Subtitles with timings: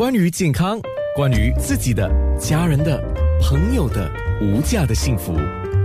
[0.00, 0.80] 关于健康，
[1.14, 2.98] 关于自己的、家人的、
[3.42, 5.34] 朋友的无价的幸福，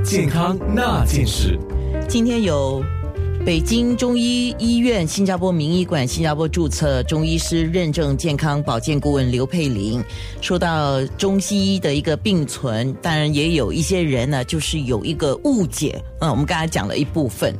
[0.06, 1.60] 健康那件事。
[2.08, 2.82] 今天有
[3.46, 10.02] 北京中医医院、新加坡名医馆、新加坡注册中医师认证健康保健顾问刘佩玲。
[10.40, 16.02] 说到中西医的一个并存，当然也有一些人呢，就是有一个误解。
[16.22, 17.54] 嗯，我们刚才讲了一部分，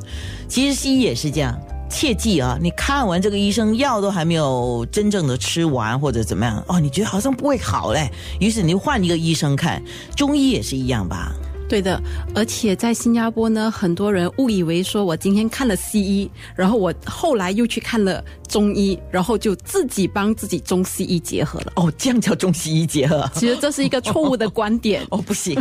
[0.48, 1.54] 其实西医也是这样。
[1.88, 2.58] 切记啊！
[2.60, 8.10] 你看完这个医生，药都还没有真正的吃完或者怎么样哦，你觉得好像不会好嘞，
[8.40, 9.82] 于是你换一个医生看。
[10.14, 11.32] 中医也是一样吧？
[11.68, 12.00] 对的，
[12.32, 21.72] 而且在新加坡呢，很多人误以为说我今天看了西医，然后我后来又去看了中医，然后就自己帮自己中西医结合了。
[21.76, 23.28] 哦，这样叫中西医结合？
[23.34, 25.04] 其实这是一个错误的观点。
[25.10, 25.60] 哦，不行，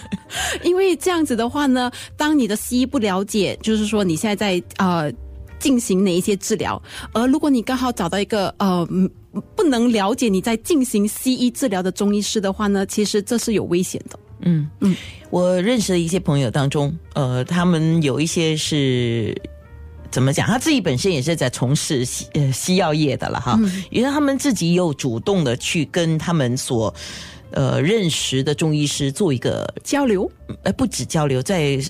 [0.62, 5.10] 因为这样子的话呢，当你的西医不了解，就是说你现在在呃。
[5.58, 6.80] 进行哪一些治疗？
[7.12, 8.86] 而如果你刚好找到一个呃
[9.54, 14.18] 不能了解你在进行西医治疗的中医师的话呢，其实这是有危险的。
[14.40, 14.96] 嗯嗯，
[15.30, 19.36] 我认识的一些朋友当中，呃，他们有一些是
[20.10, 20.46] 怎么讲？
[20.46, 23.58] 他自己本身也是在从事西呃西药业的了哈，
[23.90, 26.94] 因为他们自己又主动的去跟他们所
[27.50, 30.30] 呃认识的中医师做一个交流，
[30.62, 31.80] 呃，不止交流，在。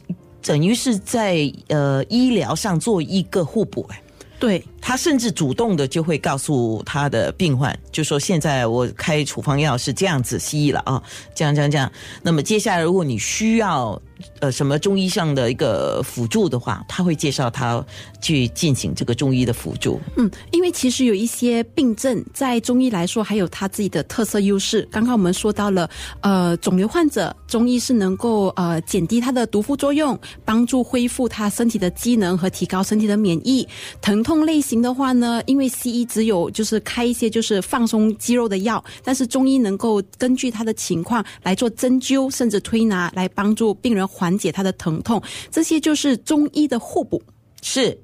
[0.43, 4.03] 等于是在呃医疗上做一个互补，哎，
[4.39, 4.65] 对。
[4.81, 11.03] 他甚至主动的就会告诉他的病患，就说现在我开处方药是这样子西医了啊，
[11.35, 11.91] 这样这样这样，
[12.23, 14.01] 那么接下来如果你需要。
[14.41, 17.85] 呃，什么中医上的一个辅助的话，他会介绍他
[18.21, 20.01] 去进行这个中医的辅助。
[20.17, 24.83] 嗯，因为其实有一些病症在中医来说还有他自己的特色优势。
[24.91, 25.89] 刚刚我们说到了，
[26.21, 33.67] 呃，肿瘤患者中医是能够呃减低他的毒副作用，帮助恢复他身体的机能和提高身体的免疫。
[34.01, 44.07] 疼痛类型的话呢，因为西医只有就是开一些就是放松肌肉的药，但是中医能够根据他的情况来做针灸甚至推拿，来帮助病人。
[44.19, 47.23] 缓解他的疼痛，这些就是中医的互补。
[47.63, 47.97] 是，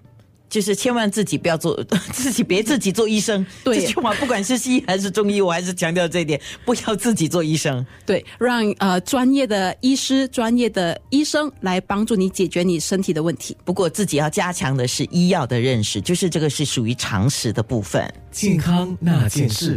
[0.48, 1.82] 就是千万自己不要做，
[2.12, 3.44] 自己别自己做医生。
[3.64, 7.84] 对，这句话不管是西医还是中医，我还是强调这一点，不要自己做医生。
[8.06, 13.56] 对，让呃专业的医师、专业的医生来帮助你解决你身体的问题。
[13.64, 18.12] 不过自己要加强的是医药的认识，就是这个是属于常识的部分。
[18.30, 19.72] 健康那件事。